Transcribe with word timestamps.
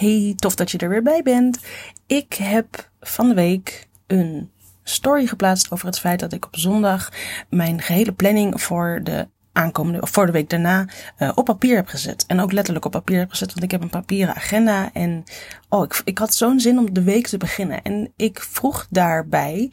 Hey, 0.00 0.34
tof 0.36 0.54
dat 0.54 0.70
je 0.70 0.78
er 0.78 0.88
weer 0.88 1.02
bij 1.02 1.22
bent. 1.22 1.58
Ik 2.06 2.34
heb 2.34 2.90
van 3.00 3.28
de 3.28 3.34
week 3.34 3.88
een 4.06 4.50
story 4.82 5.26
geplaatst 5.26 5.70
over 5.70 5.86
het 5.86 5.98
feit 5.98 6.20
dat 6.20 6.32
ik 6.32 6.46
op 6.46 6.56
zondag 6.56 7.12
mijn 7.50 7.82
gehele 7.82 8.12
planning 8.12 8.62
voor 8.62 9.00
de 9.02 9.28
aankomende, 9.52 10.00
of 10.00 10.10
voor 10.10 10.26
de 10.26 10.32
week 10.32 10.50
daarna, 10.50 10.88
uh, 11.18 11.32
op 11.34 11.44
papier 11.44 11.76
heb 11.76 11.86
gezet. 11.86 12.24
En 12.26 12.40
ook 12.40 12.52
letterlijk 12.52 12.84
op 12.84 12.90
papier 12.90 13.18
heb 13.18 13.30
gezet, 13.30 13.48
want 13.48 13.62
ik 13.62 13.70
heb 13.70 13.82
een 13.82 13.90
papieren 13.90 14.34
agenda. 14.34 14.90
En 14.92 15.24
oh, 15.68 15.84
ik, 15.84 16.02
ik 16.04 16.18
had 16.18 16.34
zo'n 16.34 16.60
zin 16.60 16.78
om 16.78 16.94
de 16.94 17.02
week 17.02 17.26
te 17.26 17.36
beginnen. 17.36 17.82
En 17.82 18.12
ik 18.16 18.40
vroeg 18.40 18.86
daarbij 18.90 19.72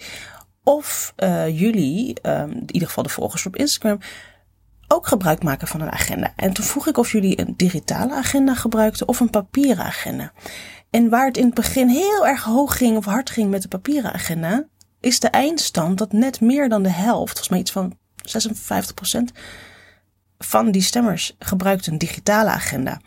of 0.64 1.14
uh, 1.18 1.59
jullie, 1.59 2.18
um, 2.21 2.52
in 2.52 2.73
ieder 2.73 2.88
geval 2.88 3.04
de 3.04 3.09
volgers 3.09 3.46
op 3.46 3.55
Instagram, 3.55 4.00
ook 4.88 5.07
gebruik 5.07 5.43
maken 5.43 5.67
van 5.67 5.81
een 5.81 5.91
agenda. 5.91 6.33
En 6.35 6.53
toen 6.53 6.65
vroeg 6.65 6.88
ik 6.88 6.97
of 6.97 7.11
jullie 7.11 7.39
een 7.39 7.53
digitale 7.57 8.13
agenda 8.13 8.53
gebruikten 8.53 9.07
of 9.07 9.20
een 9.20 9.29
papieren 9.29 9.85
agenda. 9.85 10.31
En 10.89 11.09
waar 11.09 11.25
het 11.25 11.38
in 11.38 11.45
het 11.45 11.53
begin 11.53 11.89
heel 11.89 12.27
erg 12.27 12.43
hoog 12.43 12.77
ging 12.77 12.98
of 12.98 13.05
hard 13.05 13.29
ging 13.29 13.49
met 13.49 13.62
de 13.62 13.67
papieren 13.67 14.13
agenda, 14.13 14.67
is 14.99 15.20
de 15.20 15.27
eindstand 15.27 15.98
dat 15.98 16.12
net 16.12 16.41
meer 16.41 16.70
dan 16.70 16.84
de 16.84 16.89
helft, 16.89 17.31
volgens 17.31 17.49
mij 17.49 17.59
iets 17.59 17.71
van 17.71 17.98
56% 19.31 19.38
van 20.38 20.71
die 20.71 20.81
stemmers 20.81 21.35
gebruikt 21.40 21.88
een 21.88 21.98
digitale 21.98 22.49
agenda. 22.49 23.01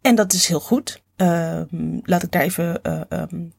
En 0.00 0.14
dat 0.14 0.32
is 0.32 0.46
heel 0.46 0.60
goed. 0.60 1.02
Uh, 1.16 1.60
laat 2.02 2.22
ik 2.22 2.32
daar 2.32 2.42
even 2.42 2.80
uh, 2.82 3.00
um, 3.08 3.52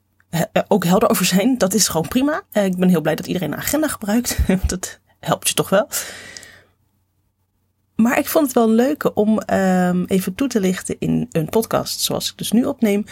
ook 0.68 0.86
helder 0.86 1.10
over 1.10 1.26
zijn. 1.26 1.58
Dat 1.58 1.74
is 1.74 1.88
gewoon 1.88 2.08
prima. 2.08 2.42
Uh, 2.52 2.66
ik 2.66 2.78
ben 2.78 2.90
heel 2.90 3.02
blij 3.02 3.16
dat 3.16 3.28
iedereen 3.28 3.52
een 3.52 3.58
agenda 3.58 3.88
gebruikt. 3.88 4.38
dat 4.68 5.00
helpt 5.20 5.48
je 5.48 5.54
toch 5.54 5.70
wel. 5.70 5.88
Maar 8.02 8.18
ik 8.18 8.28
vond 8.28 8.46
het 8.46 8.56
wel 8.56 8.70
leuk 8.70 9.18
om 9.18 9.42
um, 9.54 10.06
even 10.06 10.36
toe 10.36 10.48
te 10.48 10.60
lichten 10.60 10.96
in 11.00 11.28
een 11.32 11.50
podcast, 11.50 12.00
zoals 12.00 12.32
ik 12.32 12.38
dus 12.38 12.52
nu 12.52 12.66
opneem, 12.66 13.06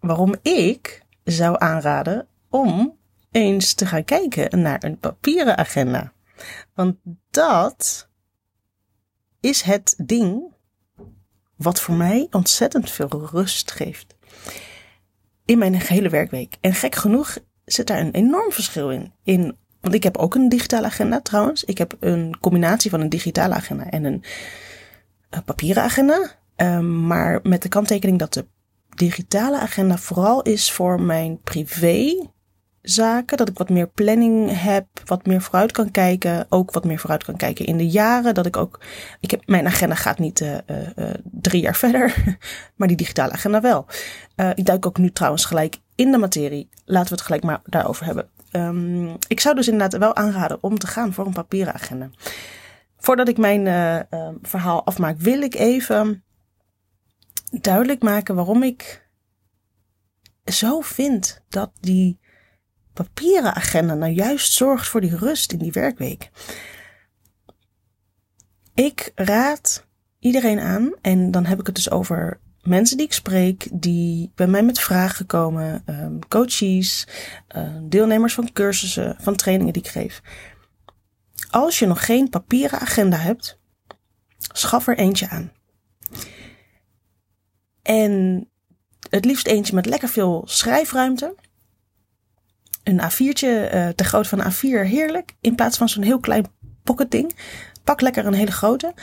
waarom 0.00 0.34
ik 0.42 1.02
zou 1.24 1.56
aanraden 1.58 2.26
om 2.50 2.96
eens 3.30 3.74
te 3.74 3.86
gaan 3.86 4.04
kijken 4.04 4.60
naar 4.60 4.84
een 4.84 4.98
papieren 4.98 5.56
agenda. 5.56 6.12
Want 6.74 6.96
dat 7.30 8.08
is 9.40 9.62
het 9.62 9.94
ding 10.04 10.54
wat 11.56 11.80
voor 11.80 11.94
mij 11.94 12.26
ontzettend 12.30 12.90
veel 12.90 13.28
rust 13.32 13.70
geeft. 13.70 14.16
In 15.44 15.58
mijn 15.58 15.80
gehele 15.80 16.08
werkweek. 16.08 16.56
En 16.60 16.74
gek 16.74 16.94
genoeg 16.94 17.38
zit 17.64 17.86
daar 17.86 18.00
een 18.00 18.14
enorm 18.14 18.52
verschil 18.52 18.90
in. 18.90 19.12
in 19.22 19.56
want 19.80 19.94
ik 19.94 20.02
heb 20.02 20.16
ook 20.16 20.34
een 20.34 20.48
digitale 20.48 20.86
agenda 20.86 21.20
trouwens. 21.20 21.64
Ik 21.64 21.78
heb 21.78 21.96
een 22.00 22.36
combinatie 22.40 22.90
van 22.90 23.00
een 23.00 23.08
digitale 23.08 23.54
agenda 23.54 23.90
en 23.90 24.04
een, 24.04 24.24
een 25.30 25.44
papieren 25.44 25.82
agenda. 25.82 26.34
Um, 26.56 27.06
maar 27.06 27.40
met 27.42 27.62
de 27.62 27.68
kanttekening 27.68 28.18
dat 28.18 28.32
de 28.32 28.46
digitale 28.94 29.58
agenda 29.58 29.96
vooral 29.96 30.42
is 30.42 30.72
voor 30.72 31.00
mijn 31.00 31.40
privé 31.40 32.28
zaken. 32.82 33.36
Dat 33.36 33.48
ik 33.48 33.58
wat 33.58 33.68
meer 33.68 33.88
planning 33.88 34.62
heb, 34.62 34.86
wat 35.04 35.26
meer 35.26 35.40
vooruit 35.40 35.72
kan 35.72 35.90
kijken. 35.90 36.46
Ook 36.48 36.72
wat 36.72 36.84
meer 36.84 36.98
vooruit 36.98 37.24
kan 37.24 37.36
kijken 37.36 37.66
in 37.66 37.76
de 37.76 37.88
jaren. 37.88 38.34
Dat 38.34 38.46
ik 38.46 38.56
ook. 38.56 38.80
Ik 39.20 39.30
heb, 39.30 39.42
mijn 39.46 39.66
agenda 39.66 39.94
gaat 39.94 40.18
niet 40.18 40.40
uh, 40.40 40.54
uh, 40.96 41.10
drie 41.22 41.62
jaar 41.62 41.76
verder, 41.84 42.36
maar 42.76 42.88
die 42.88 42.96
digitale 42.96 43.32
agenda 43.32 43.60
wel. 43.60 43.86
Ik 44.54 44.64
duik 44.64 44.86
ook 44.86 44.98
nu 44.98 45.10
trouwens 45.10 45.44
gelijk 45.44 45.78
in 45.94 46.10
de 46.10 46.18
materie. 46.18 46.68
Laten 46.84 47.08
we 47.08 47.14
het 47.14 47.24
gelijk 47.24 47.42
maar 47.42 47.60
daarover 47.64 48.04
hebben. 48.04 48.28
Um, 48.56 49.16
ik 49.28 49.40
zou 49.40 49.54
dus 49.54 49.68
inderdaad 49.68 50.00
wel 50.00 50.16
aanraden 50.16 50.62
om 50.62 50.78
te 50.78 50.86
gaan 50.86 51.12
voor 51.12 51.26
een 51.26 51.32
papieren 51.32 51.74
agenda. 51.74 52.10
Voordat 52.96 53.28
ik 53.28 53.38
mijn 53.38 53.64
verhaal 54.42 54.86
afmaak, 54.86 55.18
wil 55.18 55.42
ik 55.42 55.54
even 55.54 56.24
duidelijk 57.60 58.02
maken 58.02 58.34
waarom 58.34 58.62
ik 58.62 59.08
zo 60.44 60.80
vind 60.80 61.42
dat 61.48 61.70
die 61.80 62.18
papieren 62.92 63.54
agenda 63.54 63.94
nou 63.94 64.12
juist 64.12 64.52
zorgt 64.52 64.88
voor 64.88 65.00
die 65.00 65.16
rust 65.16 65.52
in 65.52 65.58
die 65.58 65.72
werkweek. 65.72 66.30
Ik 68.74 69.12
raad 69.14 69.86
iedereen 70.18 70.60
aan, 70.60 70.92
en 71.00 71.30
dan 71.30 71.44
heb 71.44 71.60
ik 71.60 71.66
het 71.66 71.74
dus 71.74 71.90
over 71.90 72.40
mensen 72.68 72.96
die 72.96 73.06
ik 73.06 73.12
spreek, 73.12 73.68
die 73.72 74.32
bij 74.34 74.46
mij 74.46 74.62
met 74.62 74.80
vragen 74.80 75.26
komen, 75.26 75.82
um, 75.86 76.28
coaches, 76.28 77.06
uh, 77.56 77.76
deelnemers 77.82 78.34
van 78.34 78.52
cursussen, 78.52 79.16
van 79.20 79.36
trainingen 79.36 79.72
die 79.72 79.82
ik 79.82 79.88
geef. 79.88 80.22
Als 81.50 81.78
je 81.78 81.86
nog 81.86 82.04
geen 82.04 82.28
papieren 82.28 82.80
agenda 82.80 83.16
hebt, 83.16 83.58
schaf 84.38 84.86
er 84.86 84.98
eentje 84.98 85.28
aan. 85.28 85.52
En 87.82 88.44
het 89.10 89.24
liefst 89.24 89.46
eentje 89.46 89.74
met 89.74 89.86
lekker 89.86 90.08
veel 90.08 90.42
schrijfruimte 90.46 91.34
een 92.86 93.00
A4'tje 93.00 93.74
uh, 93.74 93.88
te 93.88 94.04
groot 94.04 94.28
van 94.28 94.40
een 94.40 94.52
A4, 94.52 94.88
heerlijk. 94.88 95.34
In 95.40 95.54
plaats 95.54 95.76
van 95.76 95.88
zo'n 95.88 96.02
heel 96.02 96.20
klein 96.20 96.46
pocket 96.82 97.10
ding. 97.10 97.36
Pak 97.84 98.00
lekker 98.00 98.26
een 98.26 98.34
hele 98.34 98.52
grote, 98.52 98.94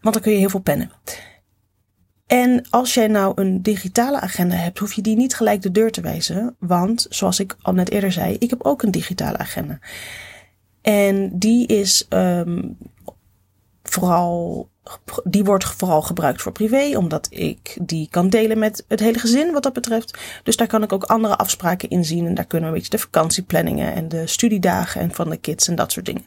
want 0.00 0.14
dan 0.14 0.22
kun 0.22 0.32
je 0.32 0.38
heel 0.38 0.50
veel 0.50 0.60
pennen. 0.60 0.90
En 2.26 2.66
als 2.70 2.94
jij 2.94 3.06
nou 3.06 3.32
een 3.34 3.62
digitale 3.62 4.20
agenda 4.20 4.54
hebt, 4.54 4.78
hoef 4.78 4.92
je 4.92 5.02
die 5.02 5.16
niet 5.16 5.34
gelijk 5.34 5.62
de 5.62 5.70
deur 5.70 5.90
te 5.90 6.00
wijzen. 6.00 6.56
Want 6.58 7.06
zoals 7.08 7.40
ik 7.40 7.56
al 7.62 7.72
net 7.72 7.90
eerder 7.90 8.12
zei, 8.12 8.36
ik 8.38 8.50
heb 8.50 8.62
ook 8.62 8.82
een 8.82 8.90
digitale 8.90 9.38
agenda. 9.38 9.78
En 10.82 11.38
die 11.38 11.66
is 11.66 12.06
um, 12.10 12.78
vooral 13.82 14.68
die 15.24 15.44
wordt 15.44 15.64
vooral 15.64 16.02
gebruikt 16.02 16.42
voor 16.42 16.52
privé, 16.52 16.96
omdat 16.96 17.26
ik 17.30 17.78
die 17.82 18.08
kan 18.10 18.28
delen 18.28 18.58
met 18.58 18.84
het 18.88 19.00
hele 19.00 19.18
gezin 19.18 19.52
wat 19.52 19.62
dat 19.62 19.72
betreft. 19.72 20.18
Dus 20.42 20.56
daar 20.56 20.66
kan 20.66 20.82
ik 20.82 20.92
ook 20.92 21.04
andere 21.04 21.36
afspraken 21.36 21.88
in 21.88 22.04
zien. 22.04 22.26
En 22.26 22.34
daar 22.34 22.46
kunnen 22.46 22.68
we 22.68 22.74
een 22.74 22.82
beetje 22.82 22.96
de 22.96 23.04
vakantieplanningen 23.04 23.94
en 23.94 24.08
de 24.08 24.26
studiedagen 24.26 25.00
en 25.00 25.14
van 25.14 25.30
de 25.30 25.36
kids 25.36 25.68
en 25.68 25.74
dat 25.74 25.92
soort 25.92 26.06
dingen. 26.06 26.26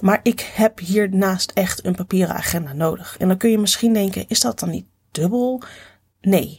Maar 0.00 0.20
ik 0.22 0.50
heb 0.54 0.78
hiernaast 0.78 1.50
echt 1.50 1.84
een 1.84 1.94
papieren 1.94 2.34
agenda 2.34 2.72
nodig. 2.72 3.16
En 3.18 3.28
dan 3.28 3.36
kun 3.36 3.50
je 3.50 3.58
misschien 3.58 3.92
denken, 3.92 4.24
is 4.28 4.40
dat 4.40 4.58
dan 4.58 4.70
niet 4.70 4.86
dubbel? 5.14 5.62
Nee. 6.20 6.56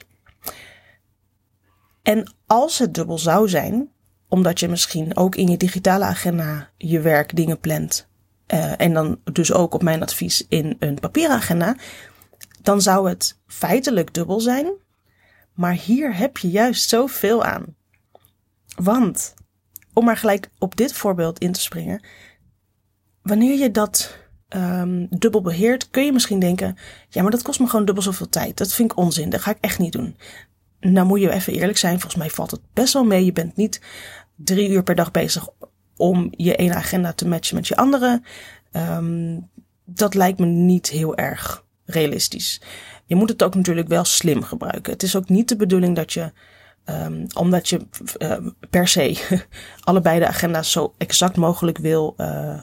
En 2.04 2.34
als 2.46 2.78
het 2.78 2.94
dubbel 2.94 3.18
zou 3.18 3.50
zijn, 3.50 3.90
omdat 4.28 4.60
je 4.60 4.68
misschien 4.68 5.18
ook 5.18 5.36
in 5.36 5.48
je 5.48 5.58
digitale 5.58 6.06
agenda 6.06 6.70
je 6.78 7.00
werk 7.00 7.36
dingen 7.36 7.60
plant 7.60 8.08
uh, 8.54 8.82
en 8.82 8.94
dan 8.94 9.20
dus 9.32 9.54
ook 9.54 9.74
op 9.74 9.84
mijn 9.84 10.02
advies 10.02 10.46
in 10.48 10.76
een 10.80 11.00
papieragenda, 11.00 11.76
dan 12.62 12.82
zou 12.82 13.10
het 13.10 13.40
feitelijk 13.48 14.14
dubbel 14.14 14.40
zijn. 14.40 14.74
Maar 15.54 15.74
hier 15.74 16.16
heb 16.16 16.38
je 16.38 16.50
juist 16.50 16.90
zoveel 16.90 17.44
aan. 17.44 17.76
Want, 18.76 19.34
om 19.94 20.06
maar 20.06 20.18
gelijk 20.18 20.50
op 20.60 20.76
dit 20.76 20.94
voorbeeld 20.94 21.40
in 21.40 21.52
te 21.52 21.62
springen, 21.62 22.06
wanneer 23.22 23.58
je 23.58 23.72
dat 23.72 24.18
um, 24.56 25.08
dubbel 25.10 25.42
beheert, 25.42 25.90
kun 25.90 26.06
je 26.06 26.12
misschien 26.12 26.40
denken: 26.40 26.78
ja, 27.10 27.22
maar 27.22 27.32
dat 27.32 27.42
kost 27.42 27.60
me 27.60 27.68
gewoon 27.68 27.86
dubbel 27.86 28.04
zoveel 28.04 28.30
tijd. 28.30 28.58
Dat 28.58 28.74
vind 28.74 28.92
ik 28.92 28.98
onzin, 28.98 29.30
dat 29.30 29.42
ga 29.42 29.52
ik 29.52 29.58
echt 29.62 29.80
niet 29.80 29.92
doen. 29.92 30.18
Nou 30.80 31.08
moet 31.08 31.22
je 31.22 31.32
even 31.32 31.54
eerlijk 31.54 31.78
zijn, 31.78 32.00
volgens 32.00 32.22
mij 32.22 32.30
valt 32.30 32.52
het 32.52 32.62
best 32.74 32.94
wel 32.94 33.04
mee. 33.04 33.26
Je 33.26 33.32
bent 33.32 33.56
niet 33.56 33.82
drie 34.36 34.70
uur 34.70 34.84
per 34.84 34.96
dag 34.96 35.12
bezig 35.12 35.48
om 35.98 36.28
je 36.32 36.56
ene 36.56 36.74
agenda 36.74 37.14
te 37.14 37.28
matchen 37.28 37.56
met 37.56 37.68
je 37.68 37.76
andere. 37.76 38.22
Um, 38.72 39.50
dat 39.86 40.14
lijkt 40.14 40.40
me 40.40 40.46
niet 40.46 40.90
heel 40.90 41.16
erg 41.16 41.64
realistisch. 41.86 42.62
Je 43.06 43.16
moet 43.16 43.30
het 43.30 43.44
ook 43.44 43.56
natuurlijk 43.56 43.88
wel 43.88 44.04
slim 44.04 44.44
gebruiken. 44.44 44.94
Het 44.94 45.04
is 45.04 45.16
ook 45.16 45.30
niet 45.30 45.50
de 45.50 45.56
bedoeling 45.56 45.96
dat 45.96 46.14
je, 46.14 46.32
um, 46.86 47.26
omdat 47.34 47.70
je 47.70 47.82
uh, 48.18 48.38
per 48.70 48.88
se 48.88 49.18
allebei 49.84 50.20
de 50.20 50.28
agenda's 50.28 50.72
zo 50.72 50.94
exact 50.98 51.36
mogelijk 51.36 51.78
wil 51.78 52.14
uh, 52.18 52.60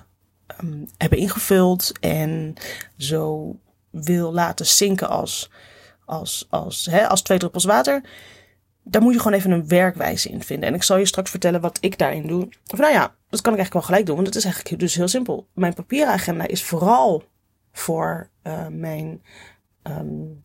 um, 0.62 0.88
hebben 0.96 1.18
ingevuld 1.18 1.92
en 2.00 2.54
zo 2.96 3.56
wil 3.90 4.32
laten 4.32 4.66
zinken 4.66 5.08
als, 5.08 5.50
als, 6.04 6.46
als, 6.50 6.86
hè, 6.90 7.08
als 7.08 7.22
twee 7.22 7.38
druppels 7.38 7.64
water 7.64 8.02
daar 8.82 9.02
moet 9.02 9.12
je 9.12 9.20
gewoon 9.20 9.38
even 9.38 9.50
een 9.50 9.68
werkwijze 9.68 10.28
in 10.28 10.42
vinden. 10.42 10.68
En 10.68 10.74
ik 10.74 10.82
zal 10.82 10.96
je 10.96 11.06
straks 11.06 11.30
vertellen 11.30 11.60
wat 11.60 11.78
ik 11.80 11.98
daarin 11.98 12.26
doe. 12.26 12.48
Of 12.72 12.78
nou 12.78 12.92
ja, 12.92 13.14
dat 13.28 13.40
kan 13.40 13.52
ik 13.52 13.58
eigenlijk 13.58 13.72
wel 13.72 13.82
gelijk 13.82 14.06
doen, 14.06 14.14
want 14.14 14.26
het 14.26 14.36
is 14.36 14.44
eigenlijk 14.44 14.78
dus 14.78 14.94
heel 14.94 15.08
simpel. 15.08 15.48
Mijn 15.54 15.74
papieren 15.74 16.12
agenda 16.12 16.46
is 16.46 16.62
vooral 16.62 17.24
voor 17.72 18.28
uh, 18.42 18.66
mijn. 18.66 19.22
Um, 19.82 20.44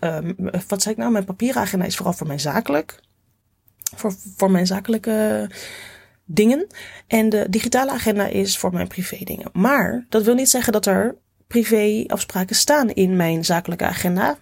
um, 0.00 0.36
wat 0.68 0.82
zei 0.82 0.94
ik 0.94 1.00
nou? 1.00 1.12
Mijn 1.12 1.24
papieren 1.24 1.62
agenda 1.62 1.86
is 1.86 1.96
vooral 1.96 2.12
voor 2.12 2.26
mijn 2.26 2.40
zakelijk. 2.40 3.00
Voor, 3.94 4.14
voor 4.36 4.50
mijn 4.50 4.66
zakelijke 4.66 5.50
dingen. 6.32 6.66
En 7.06 7.28
de 7.28 7.46
digitale 7.50 7.90
agenda 7.90 8.26
is 8.26 8.58
voor 8.58 8.72
mijn 8.72 8.88
privé 8.88 9.18
dingen. 9.24 9.50
Maar 9.52 10.06
dat 10.08 10.22
wil 10.22 10.34
niet 10.34 10.50
zeggen 10.50 10.72
dat 10.72 10.86
er 10.86 11.16
privé 11.46 12.04
afspraken 12.06 12.56
staan 12.56 12.90
in 12.90 13.16
mijn 13.16 13.44
zakelijke 13.44 13.84
agenda 13.84 14.38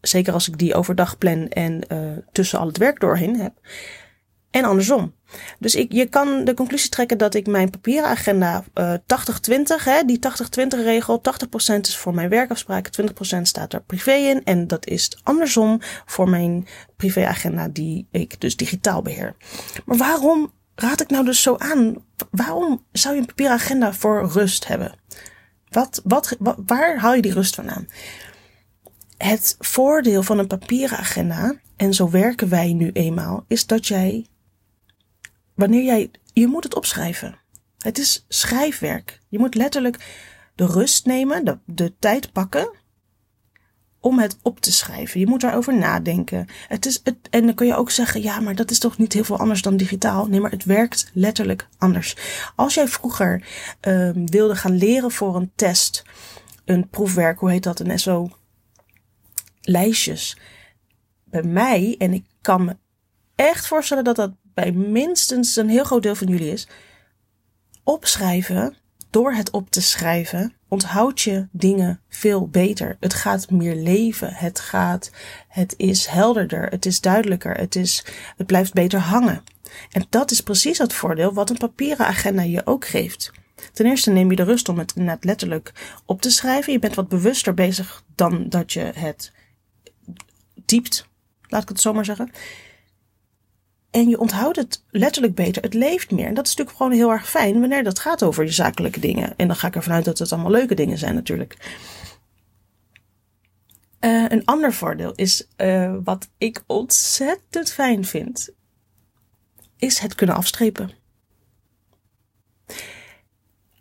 zeker 0.00 0.32
als 0.32 0.48
ik 0.48 0.58
die 0.58 0.74
overdag 0.74 1.18
plan 1.18 1.48
en 1.48 1.80
uh, 1.92 1.98
tussen 2.32 2.58
al 2.58 2.66
het 2.66 2.76
werk 2.76 3.00
doorheen 3.00 3.40
heb. 3.40 3.52
En 4.50 4.64
andersom. 4.64 5.14
Dus 5.58 5.74
ik, 5.74 5.92
je 5.92 6.06
kan 6.06 6.44
de 6.44 6.54
conclusie 6.54 6.90
trekken 6.90 7.18
dat 7.18 7.34
ik 7.34 7.46
mijn 7.46 7.70
papieren 7.70 8.08
agenda 8.08 8.64
uh, 8.74 8.94
80-20, 8.94 9.84
hè, 9.84 10.02
die 10.04 10.18
80-20 10.18 10.66
regel, 10.68 11.22
80% 11.74 11.80
is 11.80 11.96
voor 11.96 12.14
mijn 12.14 12.28
werkafspraken, 12.28 13.10
20% 13.38 13.42
staat 13.42 13.72
er 13.72 13.82
privé 13.82 14.12
in. 14.12 14.44
En 14.44 14.66
dat 14.66 14.86
is 14.86 15.18
andersom 15.22 15.80
voor 16.06 16.28
mijn 16.28 16.66
privéagenda 16.96 17.68
die 17.68 18.06
ik 18.10 18.40
dus 18.40 18.56
digitaal 18.56 19.02
beheer. 19.02 19.34
Maar 19.84 19.96
waarom 19.96 20.52
raad 20.80 21.00
ik 21.00 21.08
nou 21.08 21.24
dus 21.24 21.42
zo 21.42 21.56
aan? 21.56 21.96
Waarom 22.30 22.84
zou 22.92 23.14
je 23.14 23.20
een 23.20 23.26
papieren 23.26 23.54
agenda 23.54 23.92
voor 23.92 24.28
rust 24.30 24.66
hebben? 24.66 24.94
Wat, 25.68 26.02
wat, 26.04 26.36
waar 26.66 26.98
haal 26.98 27.14
je 27.14 27.22
die 27.22 27.32
rust 27.32 27.54
vandaan? 27.54 27.88
Het 29.16 29.56
voordeel 29.58 30.22
van 30.22 30.38
een 30.38 30.46
papieren 30.46 30.98
agenda, 30.98 31.60
en 31.76 31.94
zo 31.94 32.10
werken 32.10 32.48
wij 32.48 32.72
nu 32.72 32.90
eenmaal, 32.92 33.44
is 33.48 33.66
dat 33.66 33.86
jij 33.86 34.26
wanneer 35.54 35.84
jij, 35.84 36.10
je 36.32 36.46
moet 36.46 36.64
het 36.64 36.74
opschrijven. 36.74 37.38
Het 37.78 37.98
is 37.98 38.24
schrijfwerk. 38.28 39.20
Je 39.28 39.38
moet 39.38 39.54
letterlijk 39.54 39.98
de 40.54 40.66
rust 40.66 41.06
nemen, 41.06 41.44
de, 41.44 41.58
de 41.66 41.98
tijd 41.98 42.32
pakken 42.32 42.70
om 44.00 44.18
het 44.18 44.36
op 44.42 44.60
te 44.60 44.72
schrijven. 44.72 45.20
Je 45.20 45.26
moet 45.26 45.40
daarover 45.40 45.78
nadenken. 45.78 46.46
Het 46.68 46.86
is 46.86 47.00
het, 47.04 47.16
en 47.30 47.46
dan 47.46 47.54
kun 47.54 47.66
je 47.66 47.76
ook 47.76 47.90
zeggen, 47.90 48.22
ja, 48.22 48.40
maar 48.40 48.54
dat 48.54 48.70
is 48.70 48.78
toch 48.78 48.98
niet 48.98 49.12
heel 49.12 49.24
veel 49.24 49.38
anders 49.38 49.62
dan 49.62 49.76
digitaal. 49.76 50.26
Nee, 50.26 50.40
maar 50.40 50.50
het 50.50 50.64
werkt 50.64 51.10
letterlijk 51.12 51.68
anders. 51.78 52.16
Als 52.56 52.74
jij 52.74 52.88
vroeger 52.88 53.46
um, 53.80 54.30
wilde 54.30 54.56
gaan 54.56 54.76
leren 54.76 55.10
voor 55.10 55.36
een 55.36 55.52
test, 55.54 56.04
een 56.64 56.88
proefwerk, 56.88 57.38
hoe 57.38 57.50
heet 57.50 57.62
dat, 57.62 57.80
een 57.80 57.98
SO, 57.98 58.30
lijstjes. 59.60 60.36
Bij 61.24 61.42
mij, 61.42 61.94
en 61.98 62.12
ik 62.12 62.24
kan 62.40 62.64
me 62.64 62.76
echt 63.34 63.66
voorstellen 63.66 64.04
dat 64.04 64.16
dat 64.16 64.32
bij 64.54 64.72
minstens 64.72 65.56
een 65.56 65.68
heel 65.68 65.84
groot 65.84 66.02
deel 66.02 66.14
van 66.14 66.26
jullie 66.26 66.52
is. 66.52 66.68
Opschrijven, 67.82 68.76
door 69.10 69.32
het 69.32 69.50
op 69.50 69.70
te 69.70 69.82
schrijven, 69.82 70.54
onthoud 70.68 71.20
je 71.20 71.48
dingen 71.50 72.00
veel 72.08 72.48
beter. 72.48 72.96
Het 73.00 73.14
gaat 73.14 73.50
meer 73.50 73.74
leven. 73.74 74.32
Het 74.34 74.60
gaat, 74.60 75.10
het 75.48 75.74
is 75.76 76.06
helderder. 76.06 76.66
Het 76.66 76.86
is 76.86 77.00
duidelijker. 77.00 77.56
Het 77.56 77.76
is, 77.76 78.04
het 78.36 78.46
blijft 78.46 78.72
beter 78.72 79.00
hangen. 79.00 79.44
En 79.90 80.06
dat 80.08 80.30
is 80.30 80.40
precies 80.40 80.78
het 80.78 80.92
voordeel 80.92 81.32
wat 81.32 81.50
een 81.50 81.56
papieren 81.56 82.06
agenda 82.06 82.42
je 82.42 82.66
ook 82.66 82.86
geeft. 82.86 83.32
Ten 83.72 83.86
eerste 83.86 84.10
neem 84.10 84.30
je 84.30 84.36
de 84.36 84.42
rust 84.42 84.68
om 84.68 84.78
het 84.78 84.94
net 84.94 85.24
letterlijk 85.24 85.72
op 86.04 86.20
te 86.20 86.30
schrijven. 86.30 86.72
Je 86.72 86.78
bent 86.78 86.94
wat 86.94 87.08
bewuster 87.08 87.54
bezig 87.54 88.04
dan 88.14 88.48
dat 88.48 88.72
je 88.72 88.80
het 88.94 89.32
typt. 90.64 91.08
Laat 91.48 91.62
ik 91.62 91.68
het 91.68 91.80
zo 91.80 91.92
maar 91.92 92.04
zeggen. 92.04 92.30
En 93.90 94.08
je 94.08 94.18
onthoudt 94.18 94.56
het 94.56 94.84
letterlijk 94.90 95.34
beter. 95.34 95.62
Het 95.62 95.74
leeft 95.74 96.10
meer. 96.10 96.26
En 96.26 96.34
dat 96.34 96.46
is 96.46 96.54
natuurlijk 96.54 96.76
gewoon 96.76 96.92
heel 96.92 97.10
erg 97.10 97.28
fijn 97.30 97.60
wanneer 97.60 97.84
dat 97.84 97.98
gaat 97.98 98.22
over 98.22 98.44
je 98.44 98.50
zakelijke 98.50 99.00
dingen. 99.00 99.34
En 99.36 99.46
dan 99.46 99.56
ga 99.56 99.66
ik 99.66 99.74
ervan 99.74 99.92
uit 99.92 100.04
dat 100.04 100.18
het 100.18 100.32
allemaal 100.32 100.50
leuke 100.50 100.74
dingen 100.74 100.98
zijn 100.98 101.14
natuurlijk. 101.14 101.56
Uh, 104.00 104.24
een 104.28 104.44
ander 104.44 104.72
voordeel 104.72 105.12
is 105.14 105.48
uh, 105.56 105.94
wat 106.04 106.28
ik 106.38 106.62
ontzettend 106.66 107.72
fijn 107.72 108.04
vind. 108.04 108.50
Is 109.76 109.98
het 109.98 110.14
kunnen 110.14 110.36
afstrepen. 110.36 110.90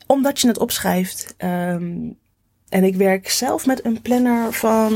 Omdat 0.07 0.39
je 0.39 0.48
het 0.48 0.57
opschrijft. 0.57 1.36
Um, 1.38 2.19
en 2.69 2.83
ik 2.83 2.95
werk 2.95 3.30
zelf 3.30 3.65
met 3.65 3.86
een 3.86 4.01
planner 4.01 4.54
van 4.54 4.94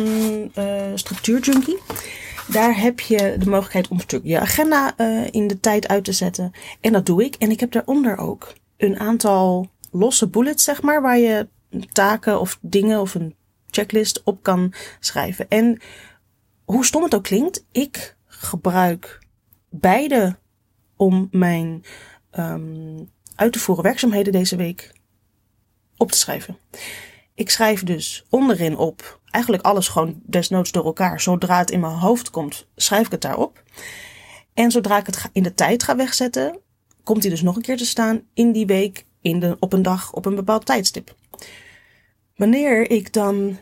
uh, 0.57 0.91
Structuur 0.95 1.39
Junkie. 1.39 1.77
Daar 2.51 2.79
heb 2.79 2.99
je 2.99 3.35
de 3.39 3.49
mogelijkheid 3.49 3.87
om 3.87 3.99
je 4.23 4.39
agenda 4.39 4.93
uh, 4.97 5.27
in 5.31 5.47
de 5.47 5.59
tijd 5.59 5.87
uit 5.87 6.03
te 6.03 6.11
zetten. 6.11 6.51
En 6.81 6.91
dat 6.91 7.05
doe 7.05 7.23
ik. 7.23 7.35
En 7.35 7.51
ik 7.51 7.59
heb 7.59 7.71
daaronder 7.71 8.17
ook 8.17 8.53
een 8.77 8.99
aantal 8.99 9.69
losse 9.91 10.27
bullets, 10.27 10.63
zeg 10.63 10.81
maar, 10.81 11.01
waar 11.01 11.17
je 11.17 11.47
taken 11.91 12.39
of 12.39 12.57
dingen 12.61 12.99
of 12.99 13.15
een 13.15 13.35
checklist 13.69 14.21
op 14.23 14.43
kan 14.43 14.73
schrijven. 14.99 15.49
En 15.49 15.79
hoe 16.65 16.85
stom 16.85 17.03
het 17.03 17.15
ook 17.15 17.23
klinkt, 17.23 17.65
ik 17.71 18.15
gebruik 18.25 19.19
beide 19.69 20.37
om 20.95 21.27
mijn 21.31 21.83
um, 22.39 23.09
uit 23.35 23.51
te 23.51 23.59
voeren 23.59 23.83
werkzaamheden 23.83 24.33
deze 24.33 24.55
week 24.55 24.91
op 25.97 26.11
te 26.11 26.17
schrijven. 26.17 26.57
Ik 27.33 27.49
schrijf 27.49 27.83
dus 27.83 28.25
onderin 28.29 28.77
op 28.77 29.20
eigenlijk 29.31 29.63
alles 29.63 29.87
gewoon 29.87 30.21
desnoods 30.25 30.71
door 30.71 30.85
elkaar. 30.85 31.21
Zodra 31.21 31.57
het 31.57 31.71
in 31.71 31.79
mijn 31.79 31.93
hoofd 31.93 32.29
komt, 32.29 32.67
schrijf 32.75 33.05
ik 33.05 33.11
het 33.11 33.21
daarop. 33.21 33.63
En 34.53 34.71
zodra 34.71 34.97
ik 34.97 35.05
het 35.05 35.29
in 35.31 35.43
de 35.43 35.53
tijd 35.53 35.83
ga 35.83 35.95
wegzetten, 35.95 36.59
komt 37.03 37.21
hij 37.21 37.31
dus 37.31 37.41
nog 37.41 37.55
een 37.55 37.61
keer 37.61 37.77
te 37.77 37.85
staan 37.85 38.21
in 38.33 38.51
die 38.51 38.65
week, 38.65 39.05
in 39.21 39.39
de, 39.39 39.57
op 39.59 39.73
een 39.73 39.81
dag, 39.81 40.13
op 40.13 40.25
een 40.25 40.35
bepaald 40.35 40.65
tijdstip. 40.65 41.15
Wanneer 42.35 42.91
ik 42.91 43.13
dan 43.13 43.57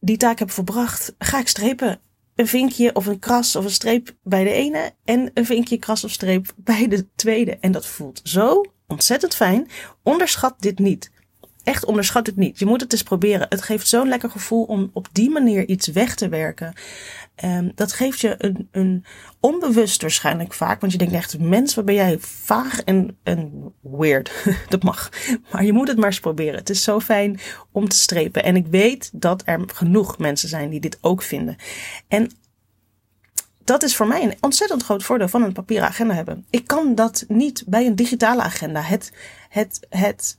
die 0.00 0.16
taak 0.16 0.38
heb 0.38 0.50
verbracht, 0.50 1.14
ga 1.18 1.38
ik 1.38 1.48
strepen. 1.48 2.00
Een 2.34 2.46
vinkje 2.46 2.94
of 2.94 3.06
een 3.06 3.18
kras 3.18 3.56
of 3.56 3.64
een 3.64 3.70
streep 3.70 4.16
bij 4.22 4.44
de 4.44 4.52
ene 4.52 4.92
en 5.04 5.30
een 5.34 5.46
vinkje, 5.46 5.78
kras 5.78 6.04
of 6.04 6.10
streep 6.10 6.52
bij 6.56 6.88
de 6.88 7.06
tweede. 7.14 7.56
En 7.56 7.72
dat 7.72 7.86
voelt 7.86 8.20
zo 8.24 8.64
ontzettend 8.86 9.34
fijn. 9.34 9.68
Onderschat 10.02 10.54
dit 10.58 10.78
niet 10.78 11.10
echt 11.64 11.84
onderschat 11.84 12.26
het 12.26 12.36
niet. 12.36 12.58
Je 12.58 12.66
moet 12.66 12.80
het 12.80 12.92
eens 12.92 13.02
proberen. 13.02 13.46
Het 13.48 13.62
geeft 13.62 13.88
zo'n 13.88 14.08
lekker 14.08 14.30
gevoel 14.30 14.64
om 14.64 14.90
op 14.92 15.08
die 15.12 15.30
manier 15.30 15.68
iets 15.68 15.86
weg 15.86 16.14
te 16.14 16.28
werken. 16.28 16.72
Um, 17.44 17.72
dat 17.74 17.92
geeft 17.92 18.20
je 18.20 18.34
een, 18.38 18.68
een 18.72 19.04
onbewust 19.40 20.02
waarschijnlijk 20.02 20.52
vaak. 20.52 20.80
Want 20.80 20.92
je 20.92 20.98
denkt 20.98 21.14
echt, 21.14 21.38
mens, 21.38 21.74
wat 21.74 21.84
ben 21.84 21.94
jij 21.94 22.16
vaag 22.18 22.82
en, 22.82 23.18
en 23.22 23.72
weird. 23.80 24.30
dat 24.68 24.82
mag. 24.82 25.10
Maar 25.52 25.64
je 25.64 25.72
moet 25.72 25.88
het 25.88 25.96
maar 25.96 26.06
eens 26.06 26.20
proberen. 26.20 26.58
Het 26.58 26.70
is 26.70 26.82
zo 26.82 27.00
fijn 27.00 27.40
om 27.72 27.88
te 27.88 27.96
strepen. 27.96 28.44
En 28.44 28.56
ik 28.56 28.66
weet 28.66 29.10
dat 29.12 29.42
er 29.44 29.60
genoeg 29.66 30.18
mensen 30.18 30.48
zijn 30.48 30.70
die 30.70 30.80
dit 30.80 30.98
ook 31.00 31.22
vinden. 31.22 31.56
En 32.08 32.30
dat 33.64 33.82
is 33.82 33.96
voor 33.96 34.06
mij 34.06 34.22
een 34.22 34.36
ontzettend 34.40 34.82
groot 34.82 35.02
voordeel 35.02 35.28
van 35.28 35.42
een 35.42 35.52
papieren 35.52 35.88
agenda 35.88 36.14
hebben. 36.14 36.46
Ik 36.50 36.66
kan 36.66 36.94
dat 36.94 37.24
niet 37.28 37.64
bij 37.66 37.86
een 37.86 37.96
digitale 37.96 38.42
agenda. 38.42 38.80
Het, 38.80 39.12
het, 39.48 39.86
het, 39.88 40.36